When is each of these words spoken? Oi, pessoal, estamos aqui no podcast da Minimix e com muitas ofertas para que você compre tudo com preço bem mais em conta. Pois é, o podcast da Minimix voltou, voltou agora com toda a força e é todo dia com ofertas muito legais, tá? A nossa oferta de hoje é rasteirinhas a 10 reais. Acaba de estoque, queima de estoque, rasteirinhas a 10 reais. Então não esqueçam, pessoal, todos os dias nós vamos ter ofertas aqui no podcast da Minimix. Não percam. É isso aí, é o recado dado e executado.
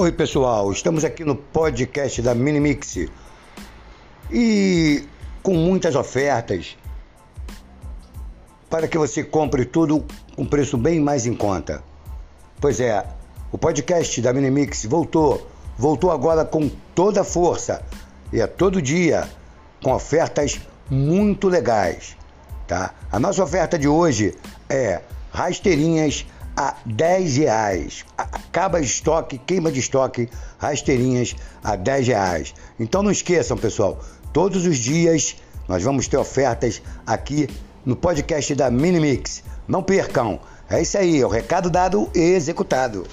Oi, 0.00 0.12
pessoal, 0.12 0.70
estamos 0.70 1.04
aqui 1.04 1.24
no 1.24 1.34
podcast 1.34 2.22
da 2.22 2.32
Minimix 2.32 3.08
e 4.30 5.04
com 5.42 5.54
muitas 5.54 5.96
ofertas 5.96 6.76
para 8.70 8.86
que 8.86 8.96
você 8.96 9.24
compre 9.24 9.64
tudo 9.64 10.04
com 10.36 10.46
preço 10.46 10.78
bem 10.78 11.00
mais 11.00 11.26
em 11.26 11.34
conta. 11.34 11.82
Pois 12.60 12.78
é, 12.78 13.04
o 13.50 13.58
podcast 13.58 14.22
da 14.22 14.32
Minimix 14.32 14.84
voltou, 14.84 15.44
voltou 15.76 16.12
agora 16.12 16.44
com 16.44 16.70
toda 16.94 17.22
a 17.22 17.24
força 17.24 17.82
e 18.32 18.40
é 18.40 18.46
todo 18.46 18.80
dia 18.80 19.28
com 19.82 19.92
ofertas 19.92 20.60
muito 20.88 21.48
legais, 21.48 22.16
tá? 22.68 22.94
A 23.10 23.18
nossa 23.18 23.42
oferta 23.42 23.76
de 23.76 23.88
hoje 23.88 24.36
é 24.70 25.00
rasteirinhas 25.32 26.24
a 26.58 26.74
10 26.84 27.36
reais. 27.36 28.04
Acaba 28.18 28.80
de 28.80 28.86
estoque, 28.88 29.38
queima 29.38 29.70
de 29.70 29.78
estoque, 29.78 30.28
rasteirinhas 30.58 31.36
a 31.62 31.76
10 31.76 32.08
reais. 32.08 32.52
Então 32.80 33.00
não 33.00 33.12
esqueçam, 33.12 33.56
pessoal, 33.56 34.00
todos 34.32 34.66
os 34.66 34.76
dias 34.76 35.36
nós 35.68 35.84
vamos 35.84 36.08
ter 36.08 36.16
ofertas 36.16 36.82
aqui 37.06 37.48
no 37.86 37.94
podcast 37.94 38.52
da 38.56 38.72
Minimix. 38.72 39.44
Não 39.68 39.84
percam. 39.84 40.40
É 40.68 40.82
isso 40.82 40.98
aí, 40.98 41.20
é 41.20 41.24
o 41.24 41.28
recado 41.28 41.70
dado 41.70 42.10
e 42.12 42.18
executado. 42.18 43.06